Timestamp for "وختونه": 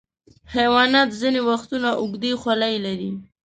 1.49-1.89